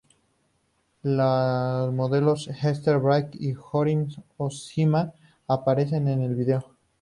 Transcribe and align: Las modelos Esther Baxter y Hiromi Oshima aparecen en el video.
Las 1.03 1.93
modelos 1.93 2.47
Esther 2.63 2.97
Baxter 2.99 3.39
y 3.39 3.49
Hiromi 3.51 4.07
Oshima 4.37 5.13
aparecen 5.45 6.07
en 6.07 6.23
el 6.23 6.33
video. 6.33 6.75